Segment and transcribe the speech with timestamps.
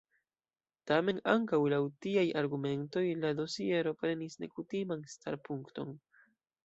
[0.91, 5.95] Tamen ankaŭ laŭ tiaj argumentoj la dosiero prenis nekutiman starpunkton.